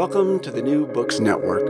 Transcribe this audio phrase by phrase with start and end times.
[0.00, 1.68] Welcome to the New Books Network.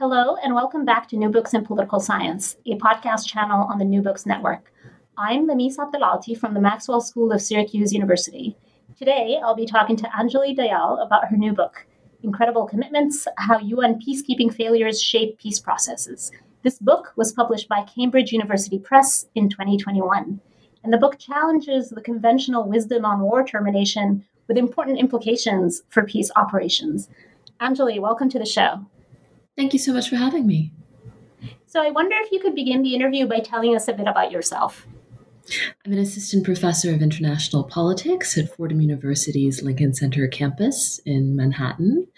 [0.00, 3.84] Hello, and welcome back to New Books in Political Science, a podcast channel on the
[3.84, 4.72] New Books Network.
[5.16, 8.56] I'm Lamis Abdelaaty from the Maxwell School of Syracuse University.
[8.98, 11.86] Today, I'll be talking to Anjali Dayal about her new book,
[12.24, 16.32] Incredible Commitments How UN Peacekeeping Failures Shape Peace Processes.
[16.64, 20.40] This book was published by Cambridge University Press in 2021,
[20.82, 26.28] and the book challenges the conventional wisdom on war termination with important implications for peace
[26.34, 27.08] operations.
[27.60, 28.84] Anjali, welcome to the show.
[29.56, 30.72] Thank you so much for having me.
[31.66, 34.32] So, I wonder if you could begin the interview by telling us a bit about
[34.32, 34.88] yourself.
[35.86, 42.08] I'm an assistant professor of international politics at Fordham University's Lincoln Center campus in Manhattan.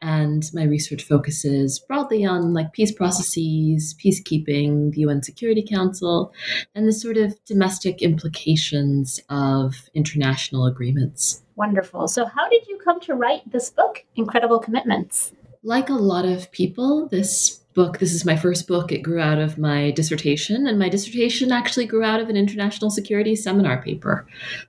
[0.00, 6.32] And my research focuses broadly on like peace processes, peacekeeping, the UN Security Council,
[6.74, 11.43] and the sort of domestic implications of international agreements.
[11.56, 12.08] Wonderful.
[12.08, 15.32] So, how did you come to write this book, Incredible Commitments?
[15.62, 18.92] Like a lot of people, this book, this is my first book.
[18.92, 22.90] It grew out of my dissertation, and my dissertation actually grew out of an international
[22.90, 24.26] security seminar paper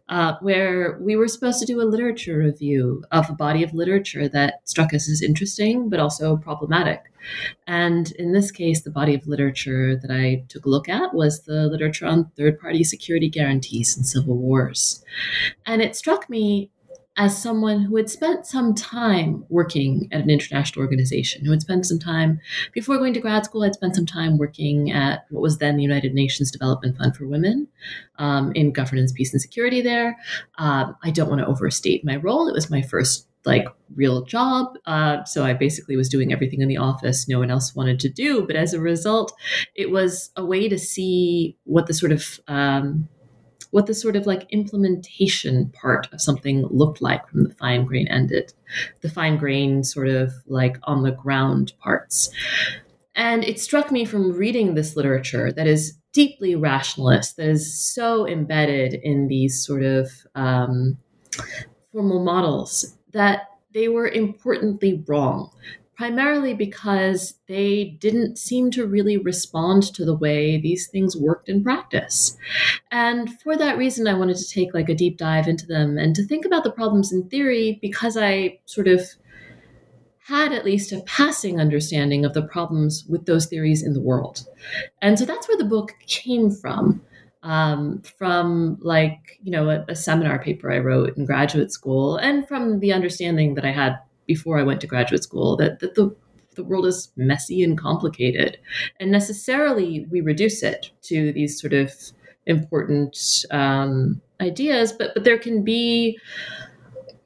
[0.10, 4.28] uh, where we were supposed to do a literature review of a body of literature
[4.30, 7.04] that struck us as interesting but also problematic.
[7.68, 11.42] And in this case, the body of literature that I took a look at was
[11.42, 15.04] the literature on third party security guarantees in civil wars.
[15.66, 16.70] And it struck me
[17.18, 21.86] as someone who had spent some time working at an international organization, who had spent
[21.86, 22.42] some time
[22.74, 25.84] before going to grad school, I'd spent some time working at what was then the
[25.84, 27.68] United Nations Development Fund for Women
[28.18, 30.18] um, in governance, peace, and security there.
[30.58, 32.50] Um, I don't want to overstate my role.
[32.50, 34.78] It was my first like real job.
[34.86, 38.10] Uh, so I basically was doing everything in the office no one else wanted to
[38.10, 38.46] do.
[38.46, 39.34] But as a result,
[39.76, 43.08] it was a way to see what the sort of um,
[43.76, 48.08] what the sort of like implementation part of something looked like from the fine grain
[48.08, 48.54] ended,
[49.02, 52.30] the fine grain sort of like on the ground parts.
[53.16, 58.26] And it struck me from reading this literature that is deeply rationalist, that is so
[58.26, 60.98] embedded in these sort of um,
[61.92, 65.52] formal models, that they were importantly wrong
[65.96, 71.64] primarily because they didn't seem to really respond to the way these things worked in
[71.64, 72.38] practice.
[72.92, 76.16] And for that reason, I wanted to take like a deep dive into them and
[76.16, 79.02] to think about the problems in theory because I sort of
[80.26, 84.46] had at least a passing understanding of the problems with those theories in the world.
[85.02, 87.02] And so that's where the book came from.
[87.44, 92.48] Um, from like you know a, a, seminar paper I wrote in graduate school, and
[92.48, 96.16] from the understanding that I had before I went to graduate school that, that the
[96.56, 98.58] the world is messy and complicated,
[99.00, 101.92] and necessarily we reduce it to these sort of
[102.46, 104.94] important um, ideas.
[104.94, 106.18] But but there can be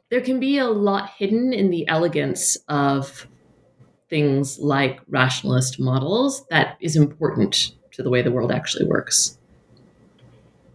[0.10, 3.28] there can be a lot hidden in the elegance of
[4.10, 9.38] things like rationalist models that is important to the way the world actually works.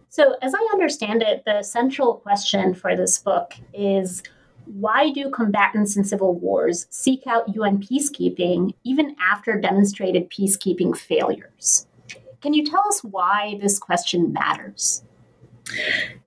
[0.09, 4.23] So, as I understand it, the central question for this book is
[4.65, 11.87] why do combatants in civil wars seek out UN peacekeeping even after demonstrated peacekeeping failures?
[12.41, 15.03] Can you tell us why this question matters?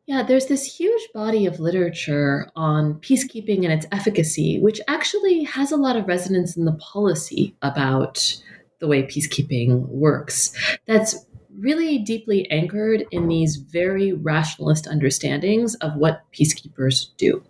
[0.07, 5.71] Yeah, there's this huge body of literature on peacekeeping and its efficacy, which actually has
[5.71, 8.43] a lot of resonance in the policy about
[8.81, 10.53] the way peacekeeping works.
[10.87, 11.27] That's
[11.59, 17.43] really deeply anchored in these very rationalist understandings of what peacekeepers do.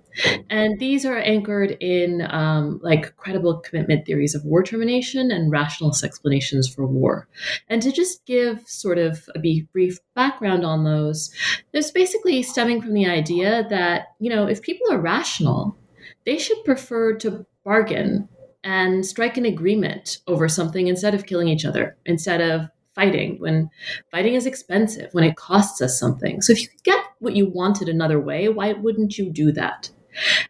[0.50, 6.04] And these are anchored in um, like credible commitment theories of war termination and rationalist
[6.04, 7.28] explanations for war.
[7.68, 11.30] And to just give sort of a brief background on those,
[11.72, 15.76] there's basically stemming from the idea that, you know, if people are rational,
[16.24, 18.28] they should prefer to bargain
[18.64, 23.70] and strike an agreement over something instead of killing each other, instead of fighting when
[24.10, 26.42] fighting is expensive, when it costs us something.
[26.42, 29.90] So if you could get what you wanted another way, why wouldn't you do that?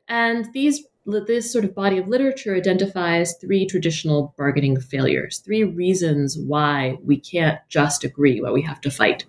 [0.08, 0.84] And these
[1.26, 7.18] this sort of body of literature identifies three traditional bargaining failures, three reasons why we
[7.18, 9.24] can't just agree, why we have to fight.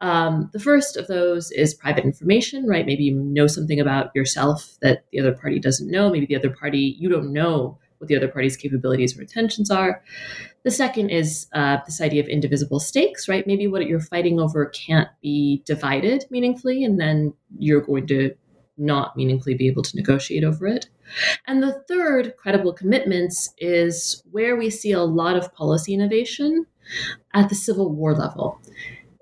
[0.00, 2.86] Um, the first of those is private information, right?
[2.86, 6.10] Maybe you know something about yourself that the other party doesn't know.
[6.10, 10.02] Maybe the other party, you don't know what the other party's capabilities or intentions are.
[10.62, 13.46] The second is uh, this idea of indivisible stakes, right?
[13.46, 18.34] Maybe what you're fighting over can't be divided meaningfully, and then you're going to
[18.78, 20.88] not meaningfully be able to negotiate over it.
[21.46, 26.66] And the third, credible commitments, is where we see a lot of policy innovation
[27.34, 28.60] at the Civil War level.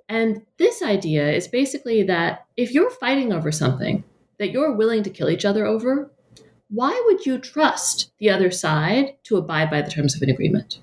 [0.08, 4.04] And this idea is basically that if you're fighting over something
[4.38, 6.10] that you're willing to kill each other over,
[6.68, 10.80] why would you trust the other side to abide by the terms of an agreement?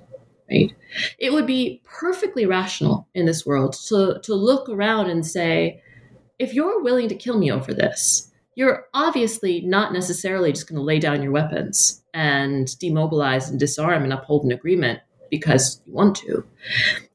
[0.50, 0.74] Right?
[1.20, 5.82] It would be perfectly rational in this world to, to look around and say,
[6.38, 10.84] if you're willing to kill me over this, you're obviously not necessarily just going to
[10.84, 15.00] lay down your weapons and demobilize and disarm and uphold an agreement
[15.32, 16.46] because you want to.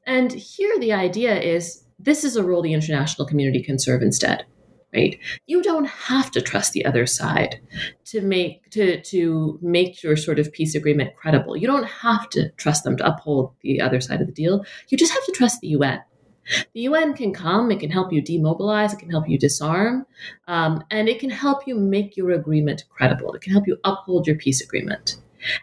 [0.05, 4.45] And here the idea is this is a role the international community can serve instead.
[4.93, 5.19] Right?
[5.45, 7.61] You don't have to trust the other side
[8.05, 11.55] to make to to make your sort of peace agreement credible.
[11.55, 14.65] You don't have to trust them to uphold the other side of the deal.
[14.87, 15.99] You just have to trust the UN.
[16.73, 20.05] The UN can come, it can help you demobilize, it can help you disarm,
[20.47, 23.33] um, and it can help you make your agreement credible.
[23.33, 25.17] It can help you uphold your peace agreement.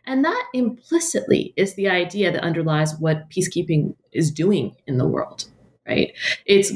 [0.06, 5.44] And that implicitly is the idea that underlies what peacekeeping is doing in the world,
[5.86, 6.12] right?
[6.46, 6.72] It's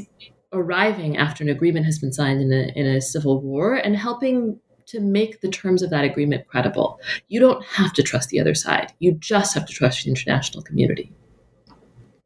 [0.52, 4.58] arriving after an agreement has been signed in a, in a civil war and helping
[4.86, 6.98] to make the terms of that agreement credible.
[7.28, 10.62] You don't have to trust the other side, you just have to trust the international
[10.62, 11.12] community.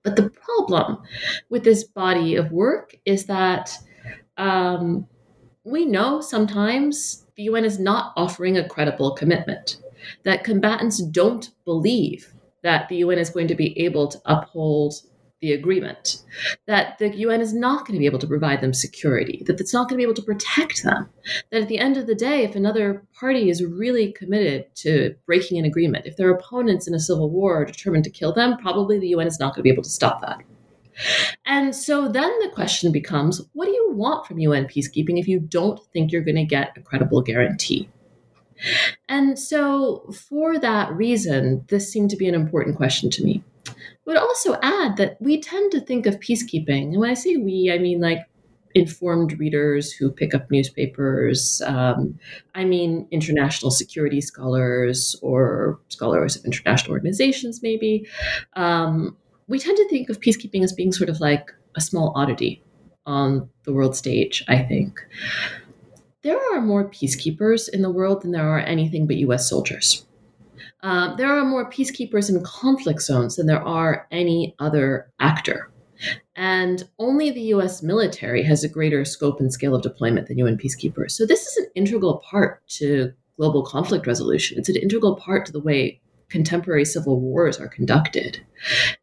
[0.04, 0.98] But the problem
[1.48, 3.76] with this body of work is that
[4.36, 5.06] um,
[5.64, 9.78] we know sometimes the UN is not offering a credible commitment,
[10.24, 14.94] that combatants don't believe that the UN is going to be able to uphold
[15.44, 16.22] the agreement,
[16.66, 19.74] that the UN is not going to be able to provide them security, that it's
[19.74, 21.06] not going to be able to protect them,
[21.50, 25.58] that at the end of the day, if another party is really committed to breaking
[25.58, 28.98] an agreement, if their opponents in a civil war are determined to kill them, probably
[28.98, 30.40] the UN is not going to be able to stop that.
[31.44, 35.40] And so then the question becomes what do you want from UN peacekeeping if you
[35.40, 37.90] don't think you're going to get a credible guarantee?
[39.10, 43.42] And so, for that reason, this seemed to be an important question to me
[44.04, 47.70] would also add that we tend to think of peacekeeping, and when I say we,
[47.72, 48.20] I mean like
[48.74, 51.62] informed readers who pick up newspapers.
[51.64, 52.18] Um,
[52.54, 58.06] I mean, international security scholars or scholars of international organizations, maybe.
[58.54, 62.62] Um, we tend to think of peacekeeping as being sort of like a small oddity
[63.06, 65.00] on the world stage, I think.
[66.22, 70.04] There are more peacekeepers in the world than there are anything but US soldiers.
[70.84, 75.70] Um, there are more peacekeepers in conflict zones than there are any other actor.
[76.36, 80.58] And only the US military has a greater scope and scale of deployment than UN
[80.58, 81.12] peacekeepers.
[81.12, 84.58] So, this is an integral part to global conflict resolution.
[84.58, 88.44] It's an integral part to the way contemporary civil wars are conducted.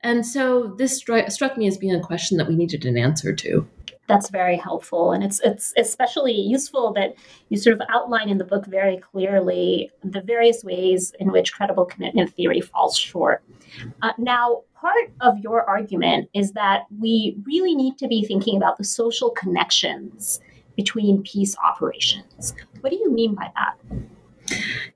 [0.02, 3.34] And so, this stri- struck me as being a question that we needed an answer
[3.34, 3.68] to
[4.12, 5.12] that's very helpful.
[5.12, 7.16] And it's it's especially useful that
[7.50, 11.86] you sort of outline in the book very clearly the various ways in which credible
[11.86, 13.44] commitment theory falls short.
[14.02, 18.78] Uh, now part of your argument is that we really need to be thinking about
[18.78, 20.40] the social connections
[20.76, 22.54] between peace operations.
[22.82, 23.76] What do you mean by that?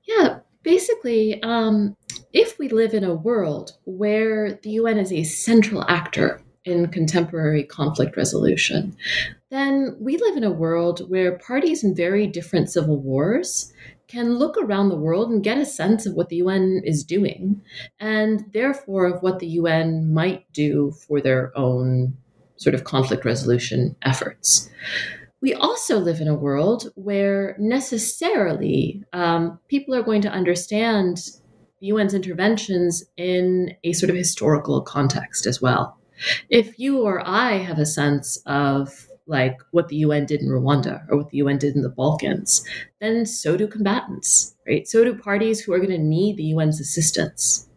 [0.04, 1.96] Yeah basically um,
[2.32, 7.62] if we live in a world where the un is a central actor in contemporary
[7.62, 8.94] conflict resolution,
[9.50, 13.72] then we live in a world where parties in very different civil wars
[14.08, 17.62] can look around the world and get a sense of what the UN is doing,
[17.98, 22.16] and therefore of what the UN might do for their own
[22.56, 24.68] sort of conflict resolution efforts.
[25.42, 31.20] we also live in a world where necessarily um, people are going to understand
[31.80, 35.95] the UN's interventions in a sort of historical context as well.
[36.48, 41.04] If you or I have a sense of like what the UN did in Rwanda
[41.08, 42.64] or what the UN did in the Balkans,
[43.00, 44.86] then so do combatants, right?
[44.86, 47.68] So do parties who are going to need the UN's assistance.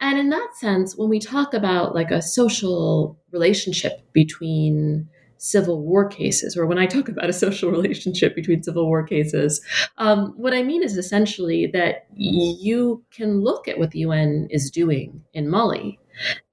[0.00, 6.08] And in that sense, when we talk about like a social relationship between civil war
[6.08, 9.60] cases, or when I talk about a social relationship between civil war cases,
[9.98, 14.70] um, what I mean is essentially that you can look at what the UN is
[14.70, 15.98] doing in Mali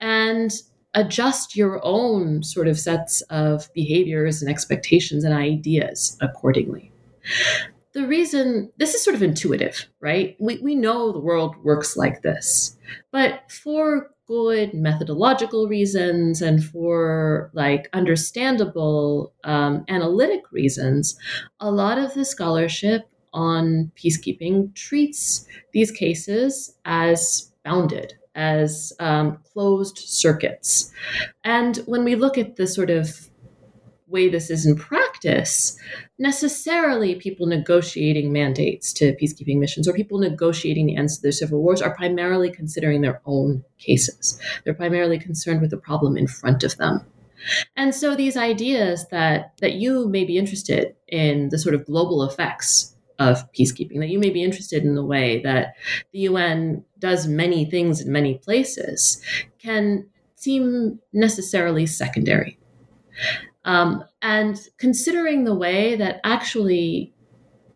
[0.02, 0.52] and
[0.94, 6.92] adjust your own sort of sets of behaviors and expectations and ideas accordingly.
[7.94, 10.36] The reason this is sort of intuitive, right?
[10.40, 12.76] We, we know the world works like this.
[13.12, 21.18] But for good methodological reasons and for like understandable um, analytic reasons,
[21.60, 29.98] a lot of the scholarship on peacekeeping treats these cases as bounded, as um, closed
[29.98, 30.92] circuits.
[31.44, 33.30] And when we look at the sort of
[34.08, 35.78] way this is in practice,
[36.20, 41.62] necessarily people negotiating mandates to peacekeeping missions or people negotiating the ends of their civil
[41.62, 44.40] wars are primarily considering their own cases.
[44.64, 47.06] They're primarily concerned with the problem in front of them.
[47.76, 52.24] And so these ideas that that you may be interested in the sort of global
[52.24, 55.76] effects of peacekeeping, that you may be interested in the way that
[56.12, 59.22] the UN does many things in many places,
[59.60, 60.06] can
[60.36, 62.58] seem necessarily secondary.
[63.66, 67.14] Um, and considering the way that actually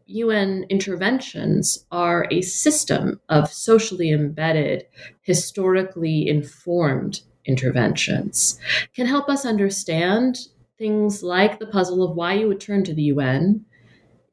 [0.08, 4.86] UN interventions are a system of socially embedded,
[5.22, 8.60] historically informed interventions,
[8.94, 10.40] can help us understand
[10.78, 13.66] things like the puzzle of why you would turn to the UN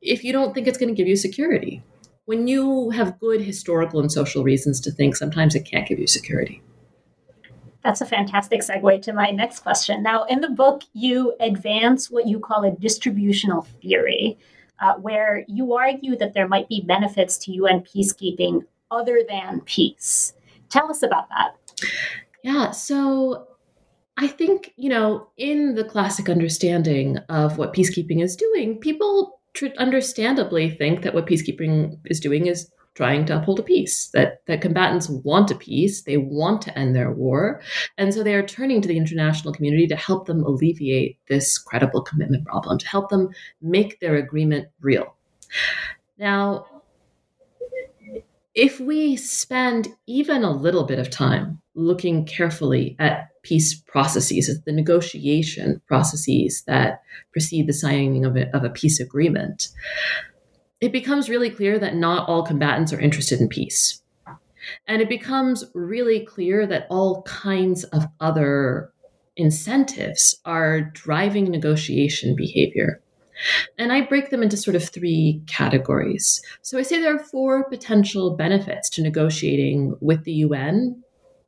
[0.04, 1.82] if you don't think it's going to give you security.
[2.26, 6.06] When you have good historical and social reasons to think sometimes it can't give you
[6.06, 6.62] security.
[7.82, 10.02] That's a fantastic segue to my next question.
[10.02, 14.38] Now, in the book, you advance what you call a distributional theory,
[14.80, 20.32] uh, where you argue that there might be benefits to UN peacekeeping other than peace.
[20.70, 21.56] Tell us about that.
[22.42, 23.48] Yeah, so
[24.16, 29.66] I think, you know, in the classic understanding of what peacekeeping is doing, people tr-
[29.78, 34.60] understandably think that what peacekeeping is doing is trying to uphold a peace that that
[34.60, 37.60] combatants want a peace they want to end their war
[37.98, 42.02] and so they are turning to the international community to help them alleviate this credible
[42.02, 43.28] commitment problem to help them
[43.60, 45.16] make their agreement real.
[46.18, 46.66] Now
[48.54, 54.72] if we spend even a little bit of time looking carefully at peace processes, the
[54.72, 59.68] negotiation processes that precede the signing of a, of a peace agreement,
[60.80, 64.02] it becomes really clear that not all combatants are interested in peace.
[64.88, 68.90] And it becomes really clear that all kinds of other
[69.36, 73.00] incentives are driving negotiation behavior.
[73.78, 76.40] And I break them into sort of three categories.
[76.62, 81.03] So I say there are four potential benefits to negotiating with the UN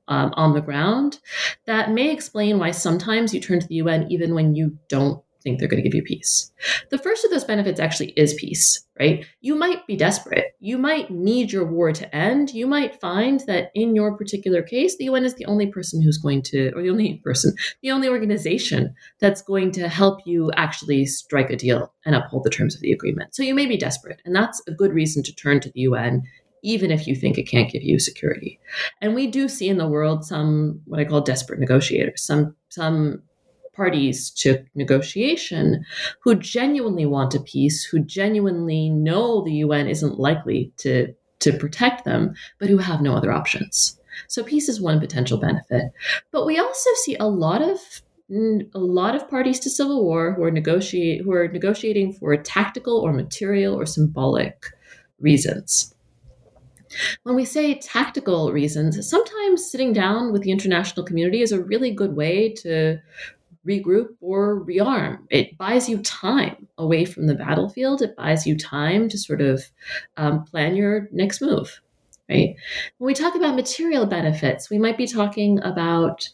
[0.08, 1.18] um, on the ground
[1.66, 5.60] that may explain why sometimes you turn to the UN even when you don't think
[5.60, 6.50] they're going to give you peace.
[6.90, 9.24] The first of those benefits actually is peace, right?
[9.40, 10.56] You might be desperate.
[10.58, 12.52] You might need your war to end.
[12.52, 16.18] You might find that in your particular case, the UN is the only person who's
[16.18, 21.06] going to, or the only person, the only organization that's going to help you actually
[21.06, 23.32] strike a deal and uphold the terms of the agreement.
[23.32, 24.20] So you may be desperate.
[24.24, 26.24] And that's a good reason to turn to the UN
[26.66, 28.58] even if you think it can't give you security.
[29.00, 33.22] And we do see in the world some what I call desperate negotiators, some some
[33.72, 35.84] parties to negotiation
[36.22, 42.04] who genuinely want a peace, who genuinely know the UN isn't likely to, to protect
[42.04, 44.00] them, but who have no other options.
[44.28, 45.92] So peace is one potential benefit.
[46.32, 47.78] But we also see a lot of
[48.74, 52.98] a lot of parties to civil war who are negotiate who are negotiating for tactical
[52.98, 54.66] or material or symbolic
[55.20, 55.94] reasons.
[57.22, 61.90] When we say tactical reasons, sometimes sitting down with the international community is a really
[61.90, 62.98] good way to
[63.66, 65.18] regroup or rearm.
[65.30, 68.02] It buys you time away from the battlefield.
[68.02, 69.62] It buys you time to sort of
[70.16, 71.80] um, plan your next move,
[72.30, 72.54] right?
[72.98, 76.28] When we talk about material benefits, we might be talking about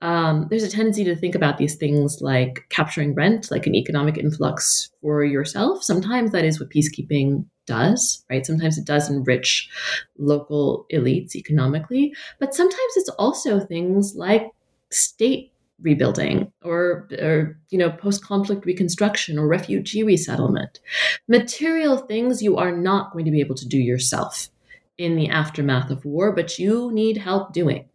[0.00, 4.16] um, there's a tendency to think about these things like capturing rent, like an economic
[4.16, 5.82] influx for yourself.
[5.82, 8.44] Sometimes that is what peacekeeping does, right?
[8.44, 9.68] Sometimes it does enrich
[10.18, 14.50] local elites economically, but sometimes it's also things like
[14.90, 20.80] state rebuilding or, or you know post-conflict reconstruction or refugee resettlement
[21.28, 24.48] material things you are not going to be able to do yourself
[24.96, 27.88] in the aftermath of war but you need help doing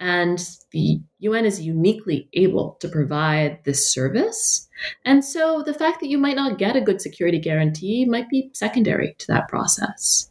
[0.00, 0.42] and
[0.72, 4.68] the UN is uniquely able to provide this service.
[5.04, 8.50] And so the fact that you might not get a good security guarantee might be
[8.54, 10.30] secondary to that process.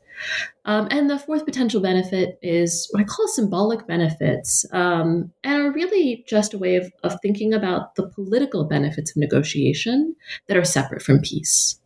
[0.65, 5.71] Um, and the fourth potential benefit is what I call symbolic benefits, um, and are
[5.71, 10.15] really just a way of, of thinking about the political benefits of negotiation
[10.47, 11.79] that are separate from peace.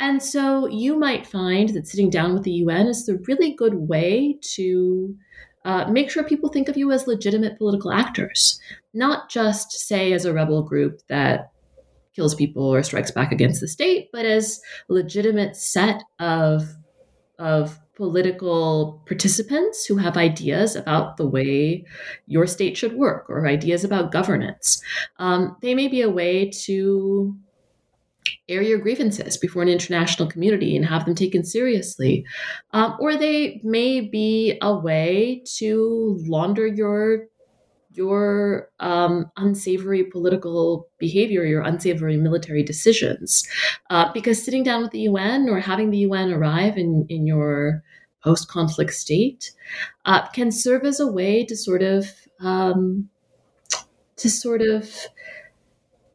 [0.00, 3.74] And so you might find that sitting down with the UN is the really good
[3.74, 5.16] way to
[5.68, 8.58] uh, make sure people think of you as legitimate political actors,
[8.94, 11.52] not just, say, as a rebel group that
[12.16, 16.64] kills people or strikes back against the state, but as a legitimate set of
[17.38, 21.84] of political participants who have ideas about the way
[22.26, 24.82] your state should work or ideas about governance.
[25.18, 27.36] Um, they may be a way to
[28.48, 32.24] air your grievances before an international community and have them taken seriously.
[32.72, 37.26] Um, or they may be a way to launder your
[37.90, 43.42] your um, unsavory political behavior, your unsavory military decisions.
[43.90, 47.82] Uh, because sitting down with the UN or having the UN arrive in, in your
[48.22, 49.52] post conflict state
[50.04, 52.06] uh, can serve as a way to sort of
[52.40, 53.08] um,
[54.16, 54.94] to sort of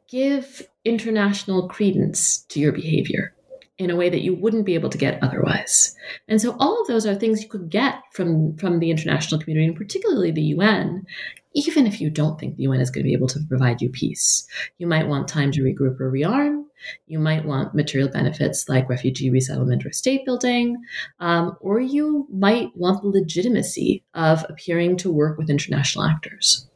[0.10, 3.33] give international credence to your behavior
[3.77, 5.95] in a way that you wouldn't be able to get otherwise.
[6.27, 9.67] And so all of those are things you could get from from the international community
[9.67, 11.05] and particularly the UN
[11.53, 13.89] even if you don't think the UN is going to be able to provide you
[13.89, 14.47] peace.
[14.77, 16.63] You might want time to regroup or rearm.
[17.07, 20.77] You might want material benefits like refugee resettlement or state building.
[21.19, 26.67] Um, or you might want the legitimacy of appearing to work with international actors.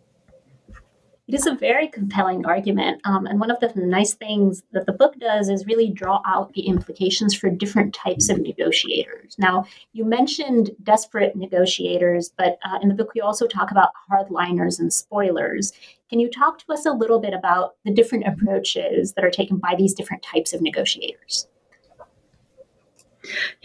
[1.28, 3.02] It is a very compelling argument.
[3.04, 6.54] Um, and one of the nice things that the book does is really draw out
[6.54, 9.36] the implications for different types of negotiators.
[9.38, 14.80] Now, you mentioned desperate negotiators, but uh, in the book, you also talk about hardliners
[14.80, 15.74] and spoilers.
[16.10, 19.58] Can you talk to us a little bit about the different approaches that are taken
[19.58, 21.50] by these different types of negotiators?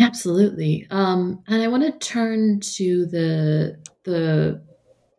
[0.01, 0.89] Absolutely.
[0.91, 4.61] Um, and I want to turn to the the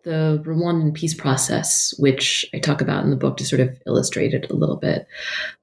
[0.03, 4.33] the Rwandan peace process, which I talk about in the book to sort of illustrate
[4.33, 5.07] it a little bit.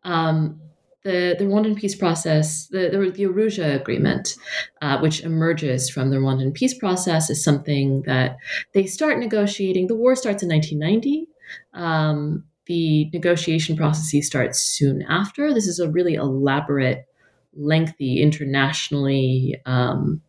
[0.05, 0.61] Um,
[1.03, 4.37] the, the Rwandan peace process, the, the, the Arusha agreement,
[4.83, 8.37] uh, which emerges from the Rwandan peace process, is something that
[8.74, 9.87] they start negotiating.
[9.87, 11.26] The war starts in 1990.
[11.72, 15.55] Um, the negotiation process starts soon after.
[15.55, 17.07] This is a really elaborate,
[17.55, 20.20] lengthy, internationally um,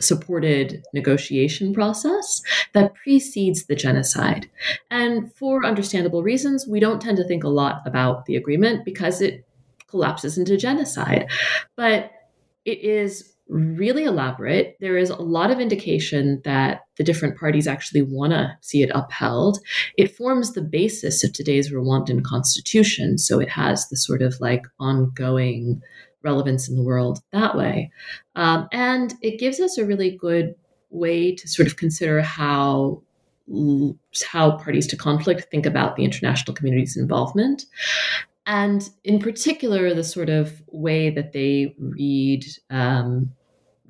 [0.00, 4.50] supported negotiation process that precedes the genocide.
[4.90, 9.20] And for understandable reasons, we don't tend to think a lot about the agreement because
[9.20, 9.46] it
[9.88, 11.30] collapses into genocide.
[11.76, 12.10] But
[12.64, 14.76] it is really elaborate.
[14.80, 18.90] There is a lot of indication that the different parties actually want to see it
[18.94, 19.58] upheld.
[19.98, 23.18] It forms the basis of today's Rwandan constitution.
[23.18, 25.82] So it has the sort of like ongoing
[26.24, 27.90] relevance in the world that way.
[28.34, 30.54] Um, and it gives us a really good
[30.90, 33.02] way to sort of consider how
[34.30, 37.66] how parties to conflict think about the international community's involvement
[38.46, 43.30] and in particular the sort of way that they read um,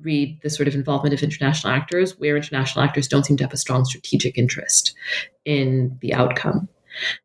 [0.01, 3.53] read the sort of involvement of international actors where international actors don't seem to have
[3.53, 4.93] a strong strategic interest
[5.45, 6.67] in the outcome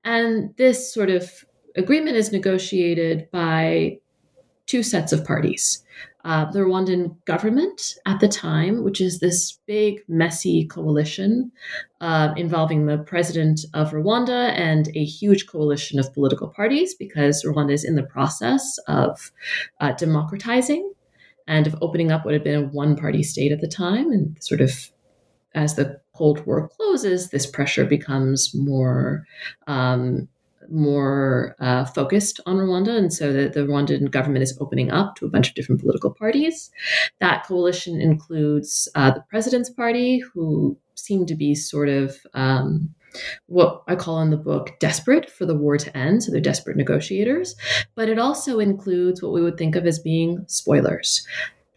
[0.04, 1.44] and this sort of
[1.74, 3.98] agreement is negotiated by
[4.70, 5.82] two sets of parties.
[6.24, 11.50] Uh, the Rwandan government at the time, which is this big, messy coalition
[12.00, 17.72] uh, involving the president of Rwanda and a huge coalition of political parties, because Rwanda
[17.72, 19.32] is in the process of
[19.80, 20.92] uh, democratizing
[21.48, 24.12] and of opening up what had been a one party state at the time.
[24.12, 24.92] And sort of
[25.54, 29.26] as the Cold War closes, this pressure becomes more
[29.66, 30.28] um,
[30.70, 32.96] more uh, focused on Rwanda.
[32.96, 36.10] And so the, the Rwandan government is opening up to a bunch of different political
[36.10, 36.70] parties.
[37.20, 42.94] That coalition includes uh, the president's party, who seem to be sort of um,
[43.46, 46.22] what I call in the book desperate for the war to end.
[46.22, 47.56] So they're desperate negotiators.
[47.94, 51.26] But it also includes what we would think of as being spoilers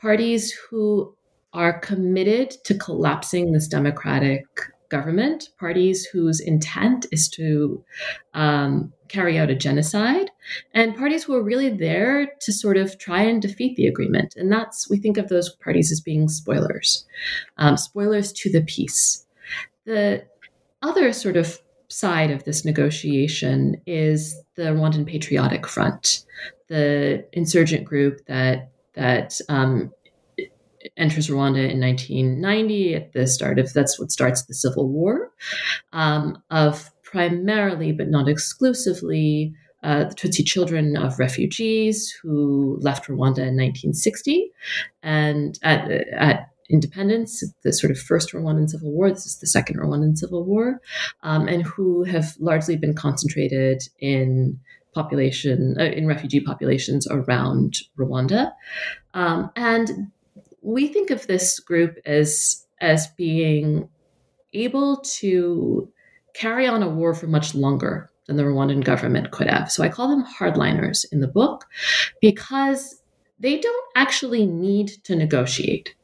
[0.04, 1.16] parties who
[1.54, 4.46] are committed to collapsing this democratic
[4.98, 7.84] government, parties whose intent is to
[8.34, 10.30] um, carry out a genocide,
[10.74, 14.36] and parties who are really there to sort of try and defeat the agreement.
[14.38, 17.06] And that's, we think of those parties as being spoilers,
[17.58, 19.26] um, spoilers to the peace.
[19.86, 20.26] The
[20.82, 26.26] other sort of side of this negotiation is the Rwandan Patriotic Front,
[26.68, 29.92] the insurgent group that that um,
[30.98, 35.32] enters Rwanda in 1990 at the start of that's what starts the civil war
[35.92, 43.40] um, of primarily but not exclusively uh, the Tutsi children of refugees who left Rwanda
[43.40, 44.50] in 1960
[45.04, 49.10] and at, at independence, the sort of first Rwandan Civil War.
[49.10, 50.82] This is the second Rwandan Civil War,
[51.22, 54.60] um, and who have largely been concentrated in
[54.94, 58.52] population uh, in refugee populations around Rwanda,
[59.14, 60.12] um, and
[60.64, 63.90] we think of this group as as being
[64.54, 65.90] able to
[66.34, 69.72] carry on a war for much longer than the Rwandan government could have.
[69.72, 71.66] So I call them hardliners in the book
[72.22, 73.02] because
[73.40, 75.96] they don't actually need to negotiate.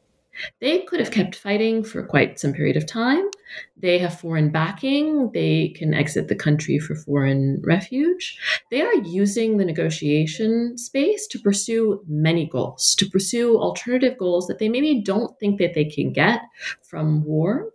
[0.60, 3.28] They could have kept fighting for quite some period of time.
[3.76, 5.30] They have foreign backing.
[5.32, 8.38] They can exit the country for foreign refuge.
[8.70, 14.58] They are using the negotiation space to pursue many goals, to pursue alternative goals that
[14.58, 16.42] they maybe don't think that they can get
[16.82, 17.70] from war,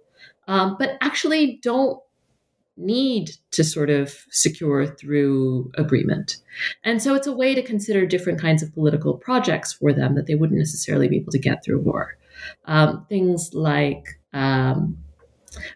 [0.47, 1.99] um, but actually don't
[2.77, 6.37] need to sort of secure through agreement.
[6.83, 10.27] And so it's a way to consider different kinds of political projects for them that
[10.27, 12.17] they wouldn't necessarily be able to get through war.
[12.65, 14.97] Um, things like um,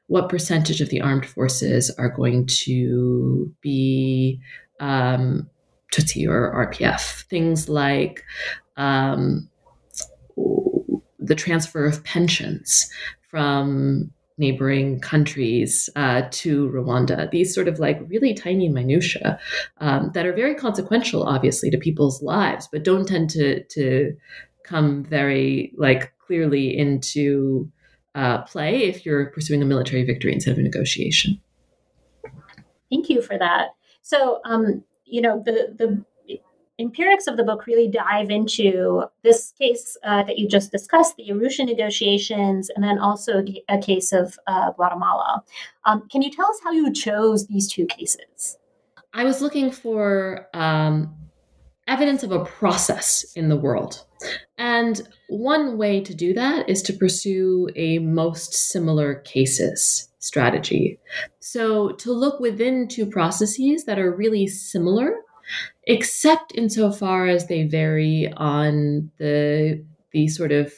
[0.07, 4.39] what percentage of the armed forces are going to be
[4.79, 5.49] um,
[5.93, 7.23] Tutsi or RPF.
[7.23, 8.23] Things like
[8.77, 9.49] um,
[11.19, 12.89] the transfer of pensions
[13.29, 17.29] from neighboring countries uh, to Rwanda.
[17.29, 19.37] These sort of like really tiny minutia
[19.79, 24.15] um, that are very consequential, obviously, to people's lives, but don't tend to to
[24.69, 27.69] come very like clearly into
[28.15, 31.39] uh, play if you're pursuing a military victory instead of a negotiation.
[32.91, 33.69] Thank you for that.
[34.01, 36.03] So, um, you know, the the
[36.79, 41.27] empirics of the book really dive into this case uh, that you just discussed, the
[41.29, 45.43] Arusha negotiations, and then also a case of uh, Guatemala.
[45.85, 48.57] Um, can you tell us how you chose these two cases?
[49.13, 51.13] I was looking for um,
[51.89, 54.05] evidence of a process in the world.
[54.57, 60.99] And one way to do that is to pursue a most similar cases strategy.
[61.39, 65.15] So to look within two processes that are really similar,
[65.85, 70.73] except insofar as they vary on the the sort of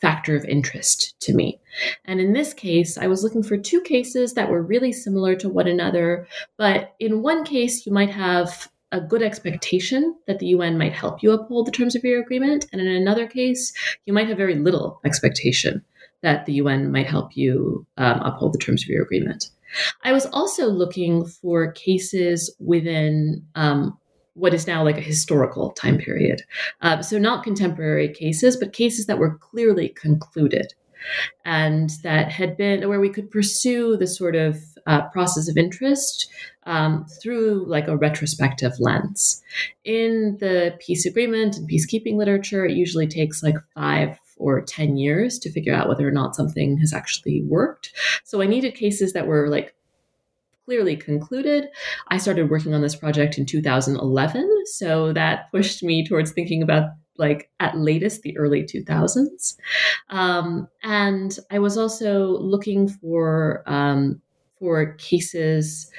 [0.00, 1.58] factor of interest to me.
[2.04, 5.48] And in this case, I was looking for two cases that were really similar to
[5.48, 10.78] one another, but in one case you might have a good expectation that the UN
[10.78, 12.66] might help you uphold the terms of your agreement.
[12.72, 13.72] And in another case,
[14.06, 15.84] you might have very little expectation
[16.22, 19.50] that the UN might help you um, uphold the terms of your agreement.
[20.04, 23.98] I was also looking for cases within um,
[24.34, 26.42] what is now like a historical time period.
[26.80, 30.72] Uh, so, not contemporary cases, but cases that were clearly concluded
[31.44, 36.30] and that had been where we could pursue the sort of uh, process of interest
[36.66, 39.42] um, through like a retrospective lens.
[39.84, 45.38] In the peace agreement and peacekeeping literature, it usually takes like five or 10 years
[45.38, 47.92] to figure out whether or not something has actually worked.
[48.24, 49.74] So I needed cases that were like
[50.64, 51.68] clearly concluded.
[52.08, 56.90] I started working on this project in 2011, so that pushed me towards thinking about
[57.16, 59.56] like at latest the early 2000s.
[60.08, 64.20] Um, and I was also looking for um,
[64.64, 65.90] for cases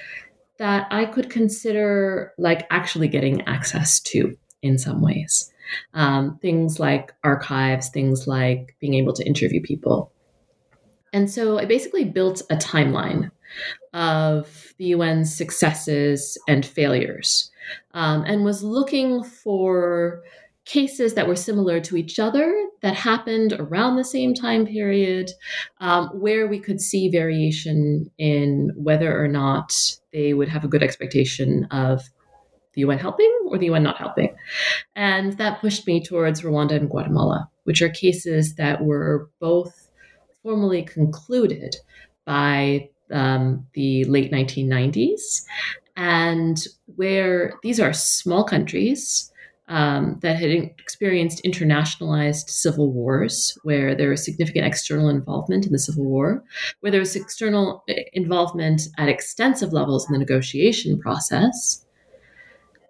[0.58, 5.54] that I could consider like actually getting access to in some ways.
[5.93, 10.12] Um, things like archives, things like being able to interview people.
[11.13, 13.30] And so I basically built a timeline
[13.93, 17.51] of the UN's successes and failures
[17.93, 20.23] um, and was looking for
[20.65, 25.32] cases that were similar to each other that happened around the same time period,
[25.80, 29.73] um, where we could see variation in whether or not
[30.12, 32.01] they would have a good expectation of
[32.73, 34.36] the UN helping or the UN not helping.
[34.95, 39.89] And that pushed me towards Rwanda and Guatemala, which are cases that were both
[40.43, 41.75] formally concluded
[42.25, 45.45] by um, the late 1990s,
[45.95, 49.32] and where these are small countries
[49.67, 55.80] um, that had experienced internationalized civil wars, where there was significant external involvement in the
[55.80, 56.43] Civil War,
[56.82, 61.86] where there was external eh, involvement at extensive levels in the negotiation process,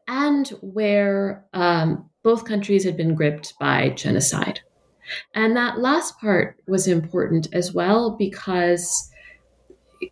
[0.07, 4.59] and where um, both countries had been gripped by genocide.
[5.33, 9.09] And that last part was important as well because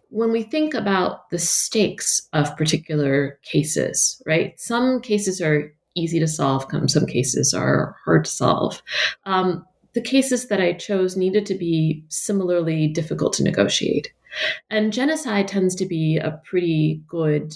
[0.10, 4.60] when we think about the stakes of particular cases, right?
[4.60, 8.82] Some cases are easy to solve, some cases are hard to solve.
[9.26, 14.12] Um, the cases that I chose needed to be similarly difficult to negotiate.
[14.70, 17.54] And genocide tends to be a pretty good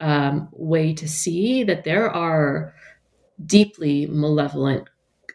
[0.00, 2.74] um, way to see that there are
[3.44, 4.88] deeply malevolent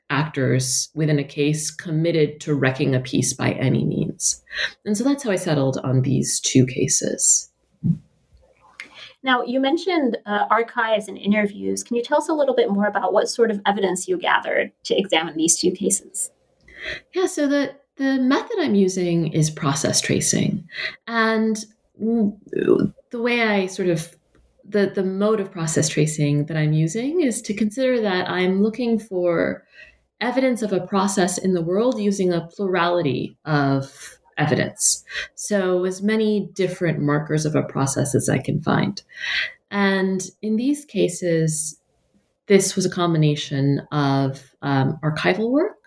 [0.09, 4.43] actors within a case committed to wrecking a peace by any means.
[4.85, 7.48] And so that's how I settled on these two cases.
[9.21, 11.83] Now, you mentioned uh, archives and interviews.
[11.83, 14.71] Can you tell us a little bit more about what sort of evidence you gathered
[14.83, 16.31] to examine these two cases?
[17.13, 20.67] Yeah, so the, the method I'm using is process tracing.
[21.07, 21.63] And
[21.99, 24.15] the way I sort of
[24.69, 28.99] the, the mode of process tracing that I'm using is to consider that I'm looking
[28.99, 29.65] for
[30.21, 35.03] evidence of a process in the world using a plurality of evidence.
[35.35, 39.01] So, as many different markers of a process as I can find.
[39.69, 41.79] And in these cases,
[42.47, 45.77] this was a combination of um, archival work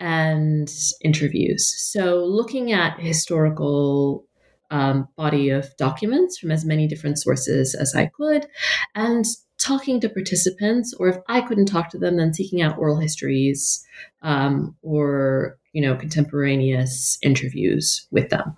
[0.00, 1.66] and interviews.
[1.92, 4.24] So, looking at historical
[4.70, 8.46] um, body of documents from as many different sources as I could,
[8.94, 9.24] and
[9.58, 13.84] talking to participants, or if I couldn't talk to them, then seeking out oral histories
[14.22, 18.56] um, or you know contemporaneous interviews with them.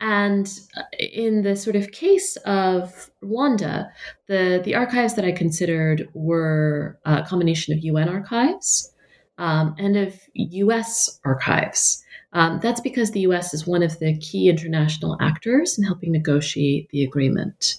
[0.00, 0.46] And
[0.76, 3.88] uh, in the sort of case of Rwanda,
[4.28, 8.92] the, the archives that I considered were a combination of UN archives
[9.38, 12.04] um, and of US archives.
[12.36, 16.90] Um, that's because the US is one of the key international actors in helping negotiate
[16.90, 17.76] the agreement.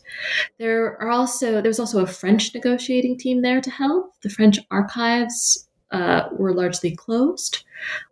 [0.58, 4.13] There are also there's also a French negotiating team there to help.
[4.24, 7.65] The French archives uh, were largely closed,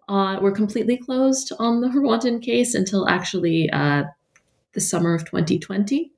[0.08, 4.04] uh, were completely closed on the Rwandan case until actually uh,
[4.76, 6.12] the summer of 2020.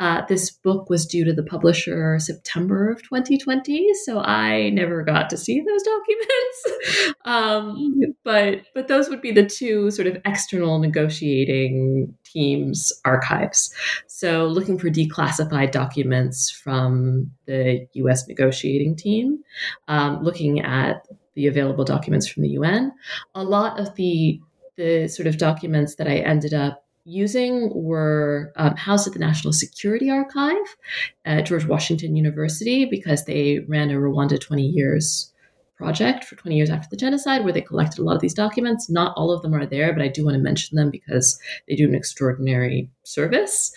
[0.00, 5.30] Uh, this book was due to the publisher September of 2020, so I never got
[5.30, 5.82] to see those
[7.02, 7.14] documents.
[7.24, 13.72] um, but but those would be the two sort of external negotiating teams archives.
[14.08, 18.26] So looking for declassified documents from the U.S.
[18.26, 19.38] negotiating team,
[19.86, 22.92] um, looking at the available documents from the UN.
[23.36, 24.40] A lot of the
[24.76, 29.52] the sort of documents that I ended up using were um, housed at the National
[29.52, 30.76] Security Archive
[31.24, 35.32] at George Washington University because they ran a Rwanda 20 years
[35.76, 38.90] project for 20 years after the genocide where they collected a lot of these documents.
[38.90, 41.76] Not all of them are there, but I do want to mention them because they
[41.76, 43.72] do an extraordinary service.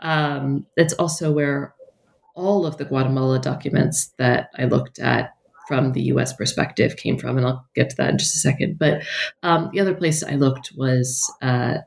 [0.00, 1.74] Um, that's also where
[2.34, 5.30] all of the Guatemala documents that I looked at
[5.68, 8.78] from the US perspective came from, and I'll get to that in just a second.
[8.78, 9.04] But
[9.42, 11.78] um, the other place I looked was uh,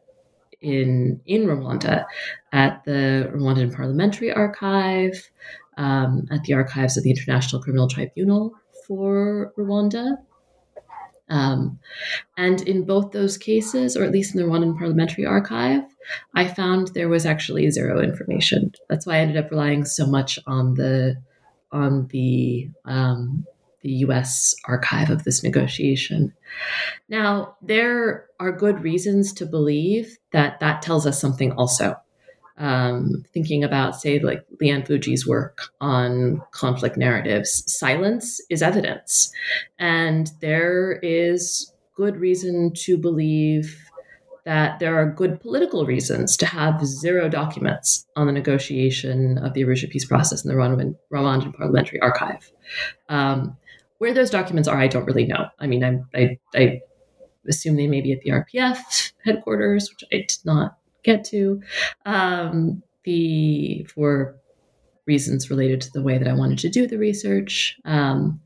[0.62, 2.06] in in Rwanda
[2.52, 5.30] at the Rwandan Parliamentary Archive,
[5.78, 8.54] um, at the archives of the International Criminal Tribunal
[8.88, 10.18] for Rwanda.
[11.30, 11.80] Um,
[12.38, 15.84] and in both those cases, or at least in the Rwandan Parliamentary Archive,
[16.34, 18.72] I found there was actually zero information.
[18.90, 21.18] That's why I ended up relying so much on the
[21.72, 23.46] on the um,
[23.82, 26.34] the US archive of this negotiation.
[27.10, 31.96] Now, there are good reasons to believe that that tells us something also.
[32.60, 39.32] Um, thinking about, say, like Lee Ann Fujii's work on conflict narratives, silence is evidence.
[39.78, 43.88] And there is good reason to believe
[44.48, 49.62] that there are good political reasons to have zero documents on the negotiation of the
[49.62, 52.50] Arusha peace process in the Rwandan, Rwandan Parliamentary Archive.
[53.10, 53.58] Um,
[53.98, 55.48] where those documents are, I don't really know.
[55.60, 56.82] I mean, I'm, I, I
[57.48, 61.62] assume they may be at the RPF headquarters, which I did not get to,
[62.06, 64.36] um, the for
[65.06, 67.78] reasons related to the way that I wanted to do the research.
[67.86, 68.42] Um,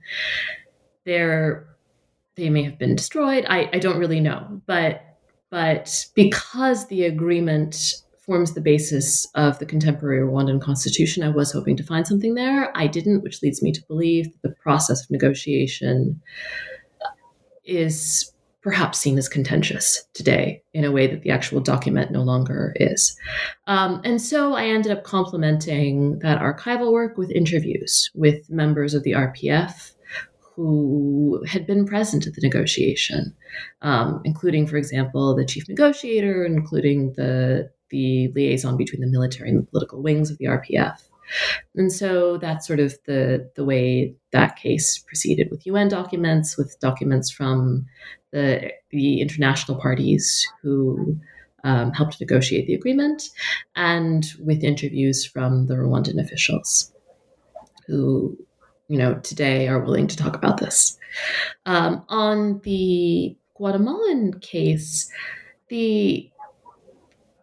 [1.06, 1.68] there,
[2.36, 3.46] they may have been destroyed.
[3.50, 5.04] I, I don't really know, but
[5.50, 11.24] but because the agreement forms the basis of the contemporary Rwandan constitution.
[11.24, 12.76] I was hoping to find something there.
[12.78, 16.22] I didn't, which leads me to believe that the process of negotiation
[17.66, 18.32] is
[18.62, 23.18] perhaps seen as contentious today in a way that the actual document no longer is.
[23.66, 29.04] Um, and so I ended up complementing that archival work with interviews with members of
[29.04, 29.94] the RPF
[30.56, 33.36] who had been present at the negotiation,
[33.82, 39.60] um, including, for example, the chief negotiator, including the the liaison between the military and
[39.60, 40.98] the political wings of the RPF.
[41.76, 46.78] And so that's sort of the the way that case proceeded with UN documents, with
[46.82, 47.86] documents from
[48.32, 51.18] the the international parties who
[51.64, 53.30] um, helped negotiate the agreement,
[53.76, 56.92] and with interviews from the Rwandan officials
[57.88, 58.38] who,
[58.88, 60.98] you know, today are willing to talk about this.
[61.66, 65.12] Um, on the Guatemalan case,
[65.68, 66.31] the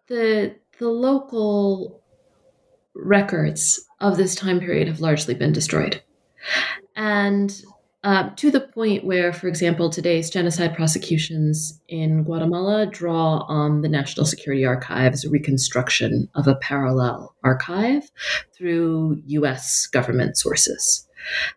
[0.09, 2.01] the the local
[2.95, 6.01] records of this time period have largely been destroyed.
[6.95, 7.61] And
[8.03, 13.89] uh, to the point where, for example, today's genocide prosecutions in Guatemala draw on the
[13.89, 18.09] National Security Archive's reconstruction of a parallel archive
[18.57, 21.07] through US government sources.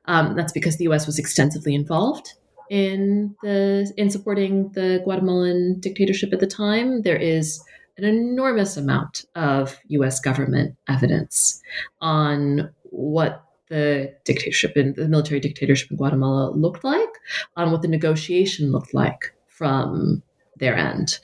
[0.06, 2.32] Um, that's because the US was extensively involved
[2.70, 7.02] in the in supporting the Guatemalan dictatorship at the time.
[7.02, 7.62] There is
[7.98, 11.60] an enormous amount of US government evidence
[12.00, 17.08] on what the dictatorship in the military dictatorship in Guatemala looked like,
[17.56, 20.22] on what the negotiation looked like from
[20.56, 21.18] their end.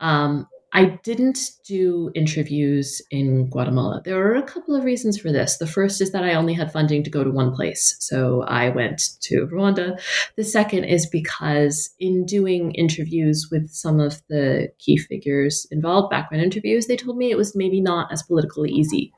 [0.00, 4.00] Um, I didn't do interviews in Guatemala.
[4.04, 5.58] There are a couple of reasons for this.
[5.58, 8.70] The first is that I only had funding to go to one place, so I
[8.70, 10.00] went to Rwanda.
[10.36, 16.42] The second is because in doing interviews with some of the key figures involved, background
[16.42, 19.12] interviews, they told me it was maybe not as politically easy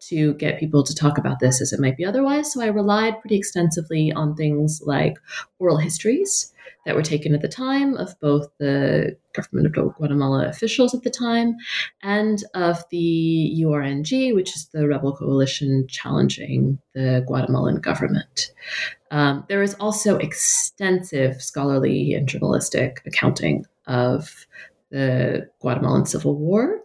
[0.00, 2.52] to get people to talk about this as it might be otherwise.
[2.52, 5.18] So I relied pretty extensively on things like
[5.58, 6.52] oral histories
[6.86, 11.10] that were taken at the time of both the government of Guatemala officials at the
[11.10, 11.56] time
[12.02, 18.52] and of the URNG, which is the rebel coalition challenging the Guatemalan government.
[19.10, 24.46] Um, there is also extensive scholarly and journalistic accounting of
[24.90, 26.80] the Guatemalan Civil War,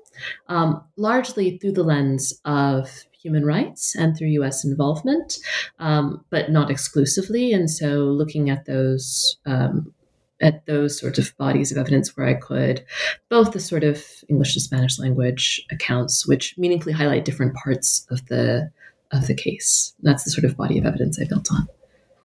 [0.47, 5.37] um, largely through the lens of human rights and through US involvement,
[5.79, 7.53] um, but not exclusively.
[7.53, 9.37] And so looking at those.
[9.45, 9.93] Um,
[10.41, 12.83] at those sorts of bodies of evidence where I could,
[13.29, 18.25] both the sort of English to Spanish language accounts, which meaningfully highlight different parts of
[18.25, 18.69] the
[19.13, 19.93] of the case.
[20.01, 21.69] That's the sort of body of evidence I built on.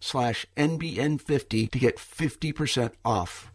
[0.00, 3.52] slash NBN50 to get 50% off.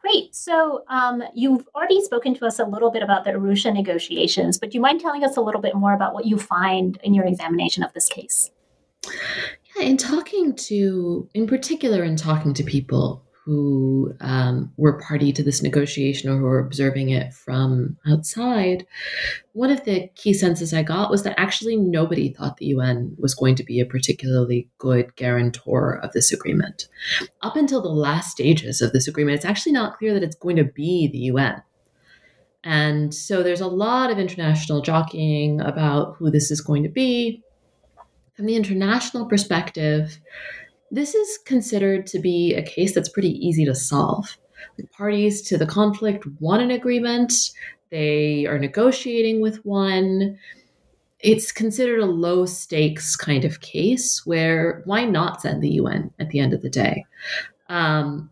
[0.00, 0.34] Great.
[0.34, 4.70] So um, you've already spoken to us a little bit about the Arusha negotiations, but
[4.70, 7.26] do you mind telling us a little bit more about what you find in your
[7.26, 8.50] examination of this case?
[9.76, 15.42] Yeah, in talking to, in particular, in talking to people who um, were party to
[15.42, 18.86] this negotiation or who were observing it from outside,
[19.54, 23.34] one of the key senses I got was that actually nobody thought the UN was
[23.34, 26.86] going to be a particularly good guarantor of this agreement.
[27.42, 30.54] Up until the last stages of this agreement, it's actually not clear that it's going
[30.54, 31.60] to be the UN.
[32.62, 37.42] And so there's a lot of international jockeying about who this is going to be.
[38.36, 40.20] From the international perspective,
[40.90, 44.36] this is considered to be a case that's pretty easy to solve.
[44.76, 47.32] The parties to the conflict want an agreement,
[47.90, 50.38] they are negotiating with one.
[51.20, 56.30] It's considered a low stakes kind of case where why not send the UN at
[56.30, 57.04] the end of the day?
[57.68, 58.30] Um,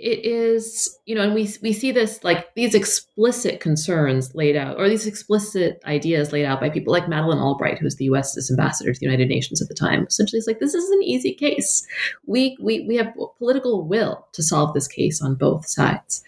[0.00, 4.78] it is you know and we we see this like these explicit concerns laid out
[4.78, 8.92] or these explicit ideas laid out by people like Madeleine Albright who's the US's ambassador
[8.92, 11.86] to the United Nations at the time essentially it's like this is an easy case.
[12.26, 16.22] We we we have political will to solve this case on both sides.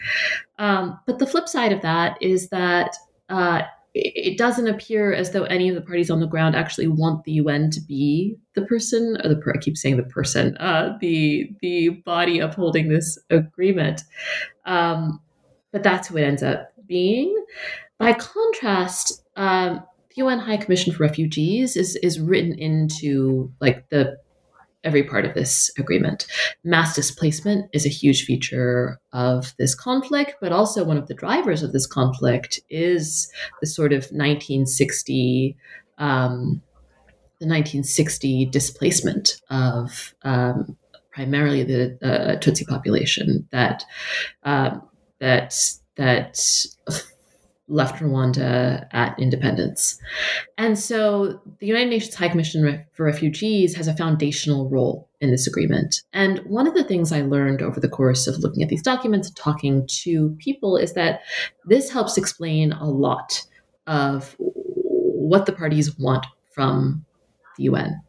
[0.59, 2.95] Um, but the flip side of that is that
[3.29, 3.63] uh,
[3.95, 7.33] it doesn't appear as though any of the parties on the ground actually want the
[7.33, 11.91] UN to be the person, or the I keep saying the person, uh, the the
[11.91, 14.03] body upholding this agreement.
[14.65, 15.21] Um,
[15.73, 17.35] but that's who it ends up being.
[17.99, 24.19] By contrast, um, the UN High Commission for Refugees is is written into like the
[24.85, 26.27] every part of this agreement.
[26.65, 31.63] Mass displacement is a huge feature of this conflict, but also one of the drivers
[31.63, 33.31] of this conflict is
[33.61, 35.57] the sort of 1960.
[35.99, 36.63] Um,
[37.39, 40.77] the 1960 displacement of um,
[41.13, 43.85] primarily the uh, Tutsi population that
[44.45, 44.79] uh,
[45.19, 45.55] that
[45.97, 46.39] that
[47.73, 49.99] left Rwanda at independence.
[50.59, 55.47] And so the United Nations High Commission for Refugees has a foundational role in this
[55.47, 56.03] agreement.
[56.13, 59.29] And one of the things I learned over the course of looking at these documents
[59.29, 61.23] and talking to people is that
[61.65, 63.43] this helps explain a lot
[63.87, 67.05] of what the parties want from
[67.57, 68.03] the UN.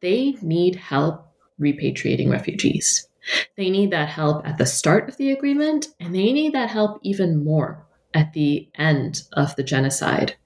[0.00, 1.26] They need help
[1.60, 3.08] repatriating refugees.
[3.56, 6.98] They need that help at the start of the agreement, and they need that help
[7.02, 10.36] even more at the end of the genocide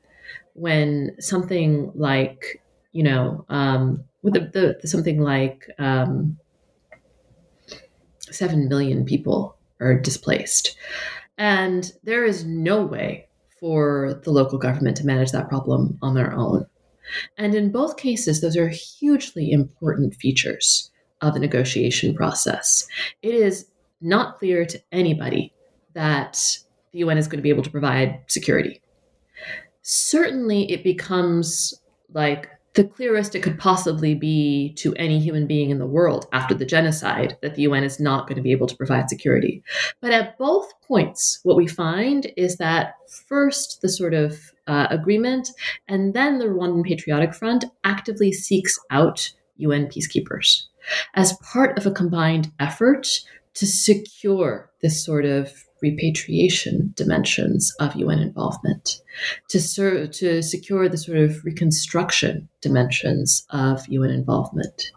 [0.55, 2.63] when something like,
[2.93, 6.37] you know, um, with the, the, the something like um,
[8.31, 10.77] 7 million people are displaced.
[11.37, 13.29] And there is no way
[13.61, 16.67] for the local government to manage that problem on their own.
[17.37, 20.91] And in both cases, those are hugely important features
[21.21, 22.87] of the negotiation process.
[23.23, 23.67] It is
[24.01, 25.53] not clear to anybody
[25.95, 26.59] that
[26.93, 28.81] the UN is going to be able to provide security.
[29.83, 31.75] Certainly, it becomes
[32.13, 36.55] like the clearest it could possibly be to any human being in the world after
[36.55, 39.63] the genocide that the UN is not going to be able to provide security.
[40.01, 42.95] But at both points, what we find is that
[43.27, 45.49] first, the sort of uh, agreement,
[45.89, 50.67] and then the Rwandan Patriotic Front actively seeks out UN peacekeepers
[51.15, 53.09] as part of a combined effort
[53.55, 59.01] to secure this sort of repatriation dimensions of UN involvement,
[59.49, 64.91] to, ser- to secure the sort of reconstruction dimensions of UN involvement.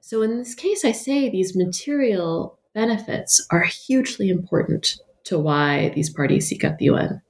[0.00, 6.10] So, in this case, I say these material benefits are hugely important to why these
[6.10, 7.22] parties seek out the UN.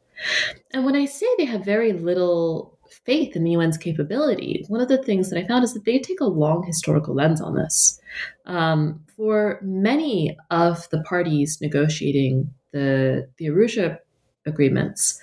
[0.73, 4.89] And when I say they have very little faith in the UN's capability, one of
[4.89, 8.01] the things that I found is that they take a long historical lens on this.
[8.47, 13.99] Um, for many of the parties negotiating the, the Arusha
[14.45, 15.21] agreements,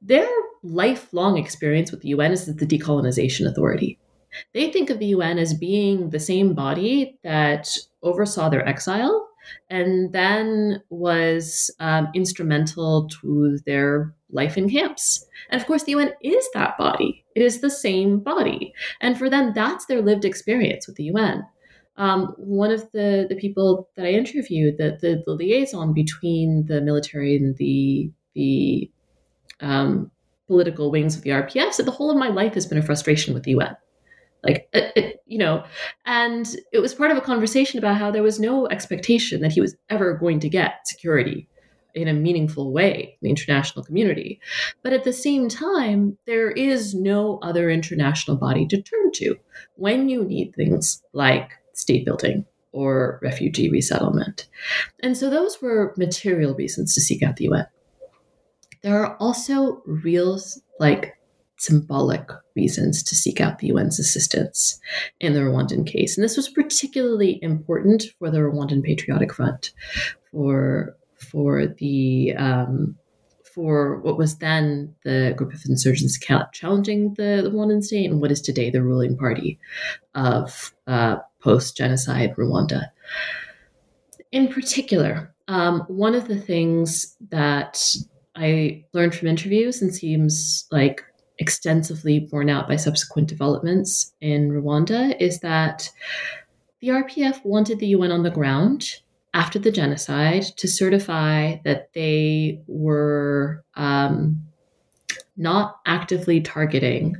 [0.00, 0.28] their
[0.62, 3.98] lifelong experience with the UN is the decolonization authority.
[4.54, 7.68] They think of the UN as being the same body that
[8.02, 9.28] oversaw their exile
[9.70, 15.26] and then was um, instrumental to their life in camps.
[15.50, 18.72] And of course, the UN is that body, it is the same body.
[19.00, 21.44] And for them, that's their lived experience with the UN.
[21.98, 26.80] Um, one of the, the people that I interviewed, the, the, the liaison between the
[26.80, 28.90] military and the, the
[29.60, 30.10] um,
[30.46, 33.34] political wings of the RPF, said the whole of my life has been a frustration
[33.34, 33.76] with the UN
[34.44, 35.64] like it, it, you know
[36.06, 39.60] and it was part of a conversation about how there was no expectation that he
[39.60, 41.48] was ever going to get security
[41.94, 44.40] in a meaningful way in the international community.
[44.82, 49.36] But at the same time there is no other international body to turn to
[49.74, 54.48] when you need things like state building or refugee resettlement
[55.02, 57.66] and so those were material reasons to seek out the un
[58.82, 60.38] there are also real
[60.78, 61.18] like
[61.58, 64.80] symbolic reasons to seek out the UN's assistance
[65.20, 66.16] in the Rwandan case.
[66.16, 69.72] And this was particularly important for the Rwandan Patriotic Front,
[70.30, 72.96] for for the um,
[73.54, 76.16] for what was then the group of insurgents
[76.52, 79.58] challenging the, the Rwandan state and what is today the ruling party
[80.14, 82.90] of uh, post genocide Rwanda.
[84.32, 87.96] In particular, um, one of the things that
[88.36, 91.02] I learned from interviews and seems like
[91.38, 95.90] extensively borne out by subsequent developments in Rwanda is that
[96.80, 99.00] the RPF wanted the UN on the ground
[99.34, 104.42] after the genocide to certify that they were um,
[105.36, 107.16] not actively targeting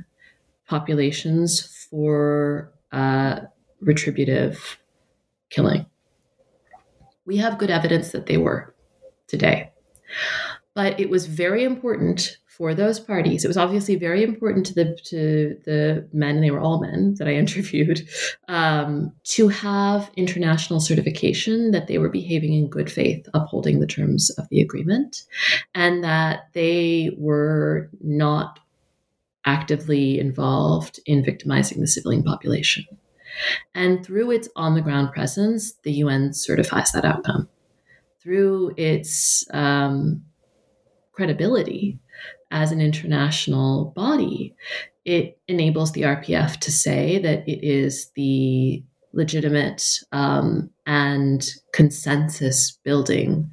[0.67, 3.39] populations for uh,
[3.81, 4.77] retributive
[5.49, 5.85] killing.
[7.25, 8.73] We have good evidence that they were
[9.27, 9.71] today.
[10.73, 13.45] But it was very important for those parties.
[13.45, 17.15] It was obviously very important to the to the men, and they were all men
[17.17, 18.07] that I interviewed,
[18.49, 24.29] um, to have international certification that they were behaving in good faith, upholding the terms
[24.31, 25.23] of the agreement,
[25.73, 28.59] and that they were not
[29.45, 32.85] actively involved in victimizing the civilian population.
[33.73, 37.49] And through its on the ground presence, the UN certifies that outcome.
[38.21, 40.23] Through its um,
[41.13, 41.99] credibility,
[42.51, 44.55] as an international body,
[45.05, 53.49] it enables the RPF to say that it is the legitimate um, and consensus building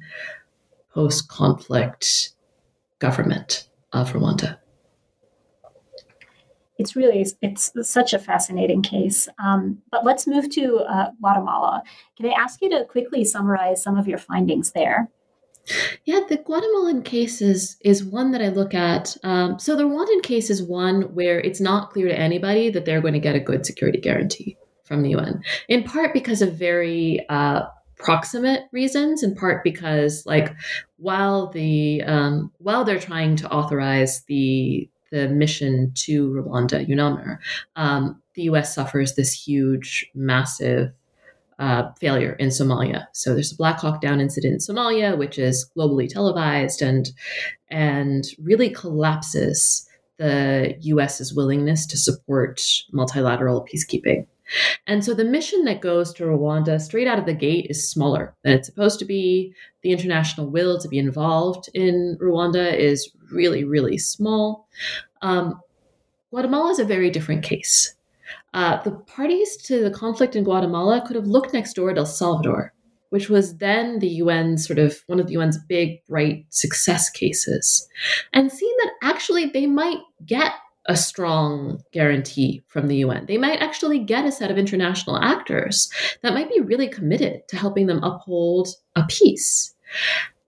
[0.93, 2.31] post conflict
[2.99, 4.57] government of Rwanda.
[6.77, 9.27] It's really it's such a fascinating case.
[9.43, 11.83] Um, but let's move to uh, Guatemala.
[12.17, 15.09] Can I ask you to quickly summarize some of your findings there?
[16.05, 19.17] Yeah, the Guatemalan case is, is one that I look at.
[19.23, 23.01] Um, so the Rwandan case is one where it's not clear to anybody that they're
[23.01, 27.25] going to get a good security guarantee from the UN, in part because of very
[27.27, 27.63] uh,
[27.97, 30.55] proximate reasons, in part because like
[30.95, 37.39] while the um, while they're trying to authorize the the mission to Rwanda, UNAMIR,
[37.75, 38.73] um, the U.S.
[38.75, 40.91] suffers this huge, massive
[41.59, 43.07] uh, failure in Somalia.
[43.13, 47.09] So there's a Black Hawk Down incident in Somalia, which is globally televised and
[47.69, 49.87] and really collapses
[50.17, 54.25] the U.S.'s willingness to support multilateral peacekeeping.
[54.85, 58.35] And so the mission that goes to Rwanda straight out of the gate is smaller
[58.43, 59.53] than it's supposed to be.
[59.81, 64.67] The international will to be involved in Rwanda is really, really small.
[65.21, 65.59] Um,
[66.29, 67.93] Guatemala is a very different case.
[68.53, 72.05] Uh, the parties to the conflict in Guatemala could have looked next door at El
[72.05, 72.73] Salvador,
[73.09, 77.87] which was then the UN's sort of one of the UN's big, bright success cases,
[78.33, 80.51] and seen that actually they might get
[80.87, 83.25] a strong guarantee from the UN.
[83.25, 85.89] They might actually get a set of international actors
[86.21, 89.75] that might be really committed to helping them uphold a peace.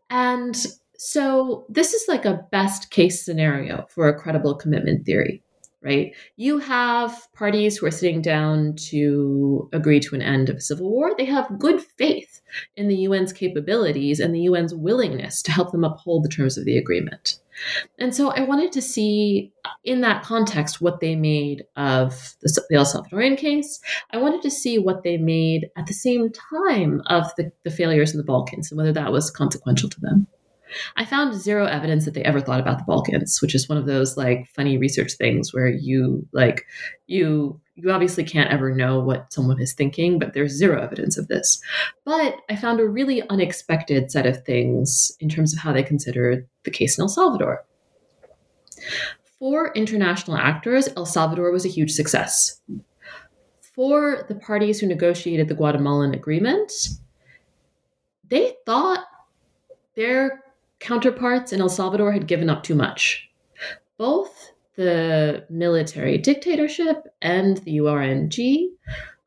[0.09, 0.55] And
[0.97, 5.43] so this is like a best case scenario for a credible commitment theory
[5.81, 6.13] right?
[6.35, 10.91] You have parties who are sitting down to agree to an end of a civil
[10.91, 11.13] war.
[11.17, 12.41] They have good faith
[12.75, 16.65] in the UN's capabilities and the UN's willingness to help them uphold the terms of
[16.65, 17.39] the agreement.
[17.97, 19.51] And so I wanted to see
[19.83, 23.79] in that context what they made of the, El Salvadorian case.
[24.11, 28.11] I wanted to see what they made at the same time of the, the failures
[28.11, 30.27] in the Balkans and whether that was consequential to them.
[30.97, 33.85] I found zero evidence that they ever thought about the Balkans, which is one of
[33.85, 36.65] those like funny research things where you like
[37.07, 41.29] you you obviously can't ever know what someone is thinking, but there's zero evidence of
[41.29, 41.61] this.
[42.03, 46.45] But I found a really unexpected set of things in terms of how they considered
[46.63, 47.63] the case in El Salvador.
[49.39, 52.59] For international actors, El Salvador was a huge success.
[53.73, 56.71] For the parties who negotiated the Guatemalan agreement,
[58.27, 59.05] they thought
[59.95, 60.43] their
[60.79, 63.29] counterparts in El Salvador had given up too much.
[63.97, 68.69] Both the military dictatorship and the URNG,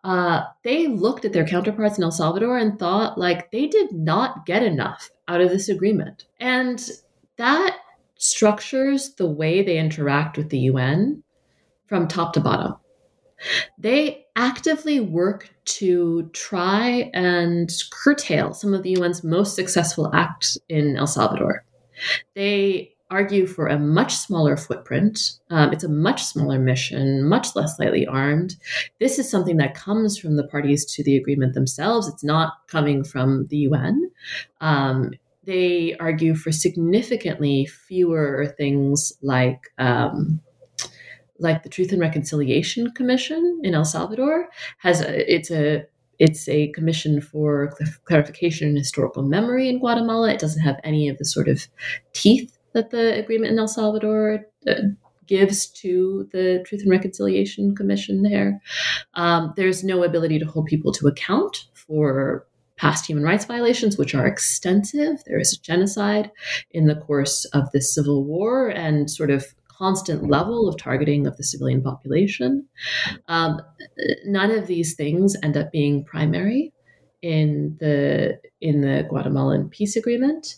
[0.05, 4.46] uh, they looked at their counterparts in El Salvador and thought like they did not
[4.46, 6.26] get enough out of this agreement.
[6.40, 6.90] And
[7.36, 7.76] that
[8.16, 11.22] structures the way they interact with the UN
[11.86, 12.76] from top to bottom.
[13.78, 20.97] They actively work to try and curtail some of the UN's most successful acts in
[20.97, 21.64] El Salvador.
[22.34, 25.32] They argue for a much smaller footprint.
[25.51, 28.57] Um, it's a much smaller mission, much less lightly armed.
[29.01, 32.09] This is something that comes from the parties to the agreement themselves.
[32.09, 34.11] It's not coming from the UN.
[34.62, 35.12] Um,
[35.45, 40.40] they argue for significantly fewer things like um,
[41.43, 45.84] like the Truth and Reconciliation Commission in El Salvador has a, it's a
[46.18, 47.72] it's a commission for
[48.05, 50.30] clarification and historical memory in Guatemala.
[50.30, 51.66] It doesn't have any of the sort of
[52.12, 54.74] teeth that the agreement in El Salvador uh,
[55.26, 58.61] gives to the Truth and Reconciliation Commission there.
[59.14, 64.14] Um, there's no ability to hold people to account for past human rights violations, which
[64.14, 65.22] are extensive.
[65.26, 66.30] There is a genocide
[66.72, 71.37] in the course of this civil war and sort of constant level of targeting of
[71.37, 72.64] the civilian population.
[73.26, 73.61] Um,
[74.24, 76.72] none of these things end up being primary
[77.20, 80.55] in the in the Guatemalan peace agreement,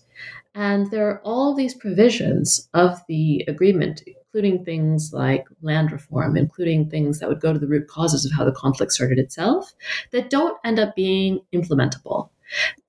[0.55, 6.91] and there are all these provisions of the agreement, including things like land reform, including
[6.91, 9.73] things that would go to the root causes of how the conflict started itself,
[10.13, 12.29] that don't end up being implementable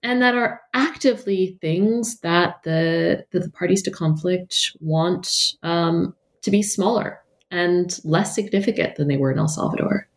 [0.03, 6.13] and that are actively things that the that the parties to conflict want um,
[6.45, 7.19] to be smaller
[7.51, 10.07] and less significant than they were in El Salvador.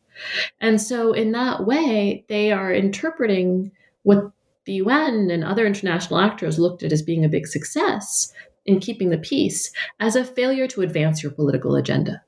[0.60, 3.70] And so, in that way, they are interpreting
[4.02, 4.30] what
[4.64, 8.32] the UN and other international actors looked at as being a big success
[8.66, 12.22] in keeping the peace as a failure to advance your political agenda.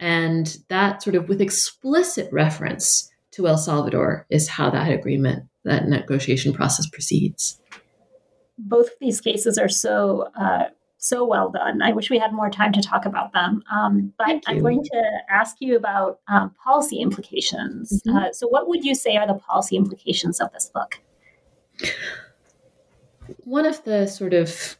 [0.00, 5.88] And that, sort of with explicit reference to El Salvador, is how that agreement, that
[5.88, 7.60] negotiation process proceeds.
[8.58, 10.64] Both of these cases are so uh,
[10.98, 11.82] so well done.
[11.82, 13.62] I wish we had more time to talk about them.
[13.70, 18.02] Um, but I'm going to ask you about um, policy implications.
[18.06, 18.16] Mm-hmm.
[18.16, 21.00] Uh, so, what would you say are the policy implications of this book?
[23.44, 24.76] One of the sort of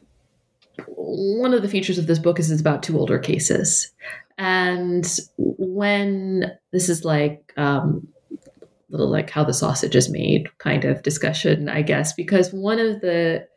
[0.85, 3.91] one of the features of this book is it's about two older cases,
[4.37, 5.07] and
[5.37, 8.07] when this is like um,
[8.89, 13.01] little like how the sausage is made kind of discussion, I guess, because one of
[13.01, 13.47] the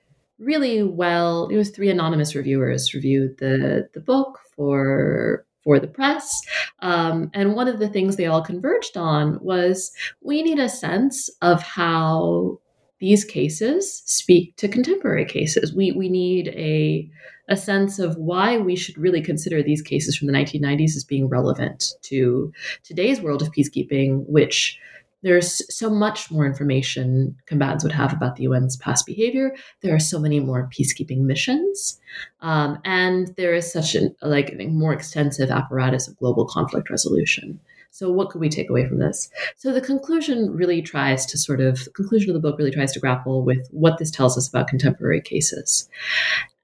[0.41, 1.49] really well.
[1.49, 6.41] It was three anonymous reviewers reviewed the the book for for the press,
[6.81, 11.29] um, and one of the things they all converged on was we need a sense
[11.43, 12.59] of how
[12.99, 15.75] these cases speak to contemporary cases.
[15.75, 17.11] We we need a
[17.49, 21.29] a sense of why we should really consider these cases from the 1990s as being
[21.29, 22.53] relevant to
[22.85, 24.79] today's world of peacekeeping, which
[25.23, 29.55] there's so much more information combatants would have about the UN's past behavior.
[29.83, 32.01] There are so many more peacekeeping missions,
[32.41, 37.61] um, and there is such a like more extensive apparatus of global conflict resolution.
[37.93, 39.31] So, what could we take away from this?
[39.57, 42.93] So, the conclusion really tries to sort of the conclusion of the book really tries
[42.93, 45.89] to grapple with what this tells us about contemporary cases,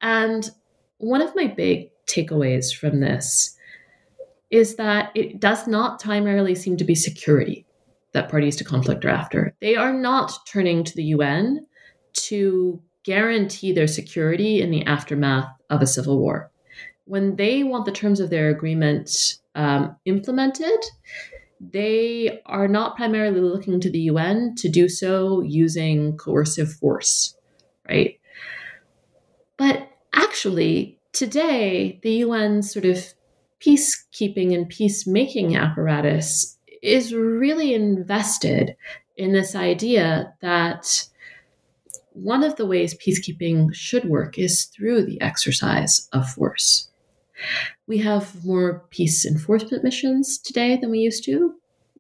[0.01, 0.51] and
[0.99, 3.55] one of my big takeaways from this
[4.51, 7.66] is that it does not primarily seem to be security
[8.17, 9.55] that parties to conflict are after.
[9.61, 11.67] They are not turning to the UN
[12.29, 16.51] to guarantee their security in the aftermath of a civil war.
[17.05, 20.83] When they want the terms of their agreement um, implemented,
[21.61, 27.37] they are not primarily looking to the UN to do so using coercive force,
[27.87, 28.19] right?
[29.59, 33.13] But actually, today, the UN's sort of
[33.61, 36.56] peacekeeping and peacemaking apparatus
[36.87, 38.77] is really invested
[39.17, 41.09] in this idea that
[42.13, 46.89] one of the ways peacekeeping should work is through the exercise of force.
[47.87, 51.55] We have more peace enforcement missions today than we used to,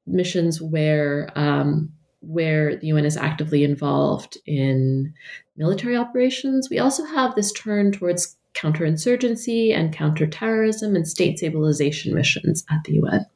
[0.06, 5.12] missions where um, where the UN is actively involved in
[5.56, 6.68] military operations.
[6.70, 12.94] We also have this turn towards counterinsurgency and counterterrorism and state stabilization missions at the
[12.94, 13.26] UN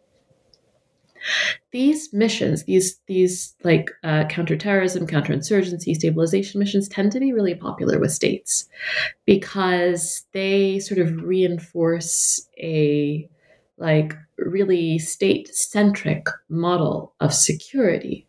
[1.73, 7.99] these missions, these these like uh, counterterrorism, counterinsurgency, stabilization missions, tend to be really popular
[7.99, 8.69] with states
[9.27, 13.29] because they sort of reinforce a
[13.79, 18.27] like really state centric model of security.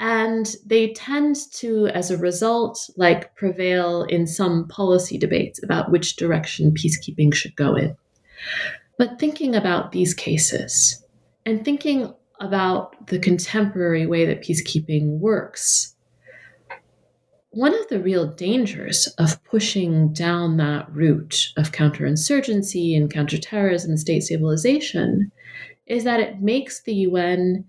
[0.00, 6.14] And they tend to, as a result, like prevail in some policy debates about which
[6.14, 7.96] direction peacekeeping should go in.
[8.96, 11.04] But thinking about these cases,
[11.48, 15.94] and thinking about the contemporary way that peacekeeping works,
[17.50, 23.98] one of the real dangers of pushing down that route of counterinsurgency and counterterrorism and
[23.98, 25.32] state stabilization
[25.86, 27.64] is that it makes the UN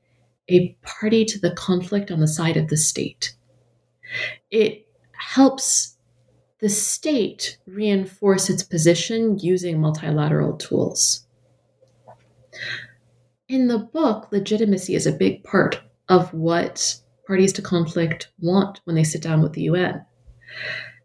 [0.49, 3.33] a party to the conflict on the side of the state.
[4.51, 5.95] It helps
[6.59, 11.25] the state reinforce its position using multilateral tools
[13.49, 16.95] in the book, legitimacy is a big part of what
[17.27, 20.05] parties to conflict want when they sit down with the UN.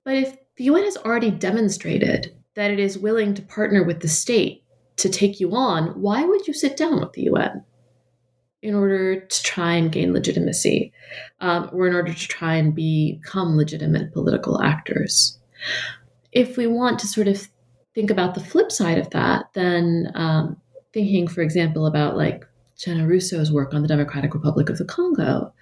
[0.04, 4.08] But if the UN has already demonstrated that it is willing to partner with the
[4.08, 4.62] state
[4.96, 7.64] to take you on, why would you sit down with the UN?
[8.62, 10.92] In order to try and gain legitimacy,
[11.40, 15.38] um, or in order to try and become legitimate political actors.
[16.32, 17.46] If we want to sort of
[17.94, 20.56] think about the flip side of that, then um,
[20.94, 22.46] thinking, for example, about like
[22.78, 25.52] Jenna Russo's work on the Democratic Republic of the Congo,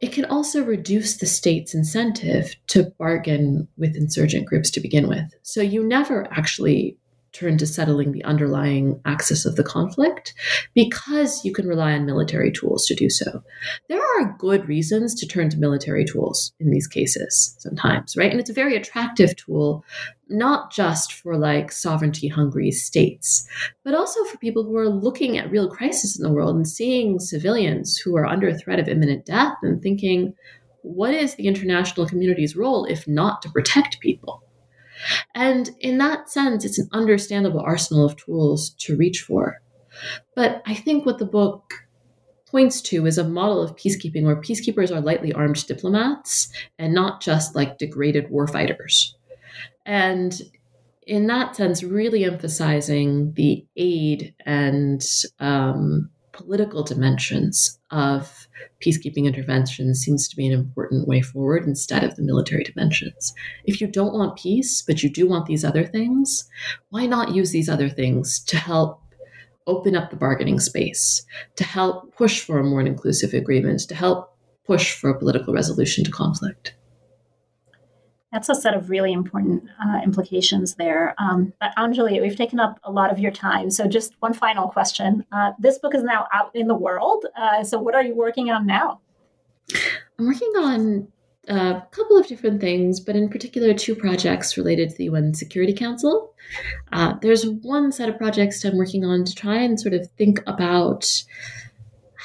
[0.00, 5.32] it can also reduce the state's incentive to bargain with insurgent groups to begin with.
[5.42, 6.96] So you never actually
[7.32, 10.34] turn to settling the underlying axis of the conflict
[10.74, 13.42] because you can rely on military tools to do so.
[13.88, 18.30] There are good reasons to turn to military tools in these cases sometimes, right?
[18.30, 19.84] And it's a very attractive tool,
[20.28, 23.46] not just for like sovereignty hungry states,
[23.84, 27.18] but also for people who are looking at real crisis in the world and seeing
[27.18, 30.34] civilians who are under threat of imminent death and thinking,
[30.82, 34.42] what is the international community's role if not to protect people?
[35.34, 39.60] And in that sense, it's an understandable arsenal of tools to reach for.
[40.34, 41.74] But I think what the book
[42.46, 47.20] points to is a model of peacekeeping where peacekeepers are lightly armed diplomats and not
[47.20, 49.14] just like degraded warfighters.
[49.86, 50.40] And
[51.06, 55.02] in that sense, really emphasizing the aid and
[55.40, 58.48] um, political dimensions of
[58.84, 63.34] peacekeeping interventions seems to be an important way forward instead of the military dimensions.
[63.64, 66.48] If you don't want peace, but you do want these other things,
[66.90, 69.00] why not use these other things to help
[69.66, 71.24] open up the bargaining space,
[71.56, 76.04] to help push for a more inclusive agreement, to help push for a political resolution
[76.04, 76.74] to conflict?
[78.32, 81.14] That's a set of really important uh, implications there.
[81.18, 83.70] Um, but Anjali, we've taken up a lot of your time.
[83.70, 85.24] So, just one final question.
[85.32, 87.26] Uh, this book is now out in the world.
[87.36, 89.00] Uh, so, what are you working on now?
[90.18, 91.08] I'm working on
[91.48, 95.34] uh, a couple of different things, but in particular, two projects related to the UN
[95.34, 96.34] Security Council.
[96.92, 100.40] Uh, there's one set of projects I'm working on to try and sort of think
[100.46, 101.10] about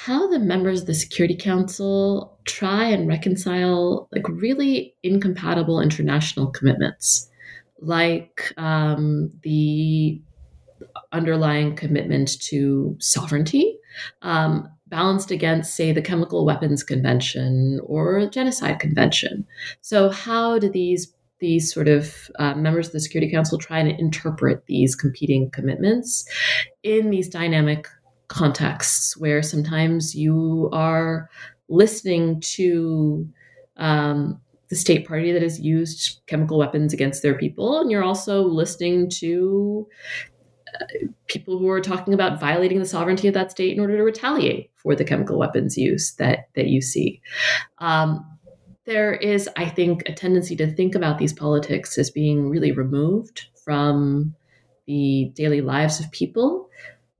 [0.08, 7.30] how the members of the Security Council try and reconcile like really incompatible international commitments,
[7.82, 10.22] like um, the
[11.12, 13.78] underlying commitment to sovereignty,
[14.22, 19.45] um, balanced against, say, the Chemical Weapons Convention or Genocide Convention.
[19.82, 23.99] So, how do these these sort of uh, members of the Security Council try and
[23.99, 26.26] interpret these competing commitments
[26.82, 27.88] in these dynamic
[28.28, 31.30] contexts where sometimes you are
[31.69, 33.28] listening to
[33.78, 38.41] um, the state party that has used chemical weapons against their people, and you're also
[38.43, 39.88] listening to
[40.80, 44.03] uh, people who are talking about violating the sovereignty of that state in order to
[44.03, 47.21] retaliate for the chemical weapons use that that you see.
[47.80, 48.25] Um,
[48.86, 53.47] there is, I think, a tendency to think about these politics as being really removed
[53.63, 54.34] from
[54.86, 56.66] the daily lives of people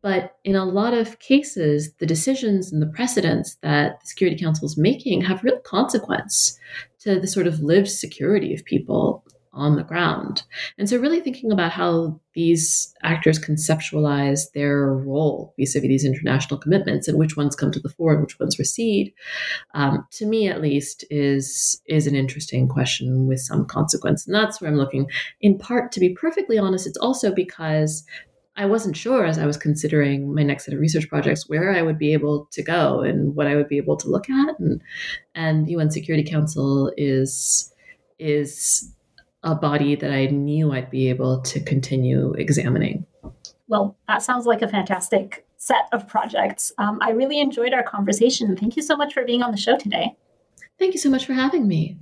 [0.02, 4.66] but in a lot of cases, the decisions and the precedents that the Security Council
[4.66, 6.58] is making have real consequence
[7.00, 9.24] to the sort of lived security of people
[9.58, 10.44] on the ground.
[10.78, 16.06] And so, really thinking about how these actors conceptualize their role vis a vis these
[16.06, 19.12] international commitments and which ones come to the fore and which ones recede,
[19.74, 24.26] um, to me at least, is, is an interesting question with some consequence.
[24.26, 25.10] And that's where I'm looking.
[25.42, 28.06] In part, to be perfectly honest, it's also because
[28.58, 31.84] I wasn't sure as I was considering my next set of research projects where I
[31.84, 34.60] would be able to go and what I would be able to look at.
[34.60, 34.82] And
[35.36, 37.72] and UN Security Council is
[38.18, 38.92] is
[39.44, 43.06] a body that I knew I'd be able to continue examining.
[43.68, 46.72] Well, that sounds like a fantastic set of projects.
[46.80, 48.58] Um, I really enjoyed our conversation.
[48.58, 50.16] Thank you so much for being on the show today.
[50.80, 51.98] Thank you so much for having me.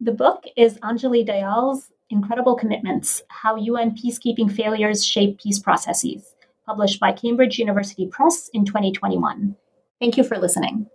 [0.00, 6.34] The book is Anjali Dayal's Incredible Commitments How UN Peacekeeping Failures Shape Peace Processes,
[6.66, 9.54] published by Cambridge University Press in 2021.
[10.00, 10.86] Thank you for listening.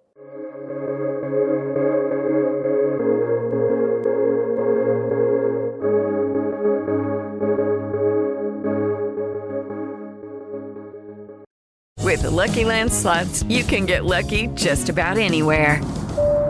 [12.04, 15.82] With the Lucky Land slots, you can get lucky just about anywhere.